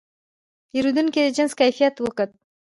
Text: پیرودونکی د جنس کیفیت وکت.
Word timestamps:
پیرودونکی 0.69 1.19
د 1.23 1.27
جنس 1.37 1.53
کیفیت 1.59 1.95
وکت. 1.99 2.29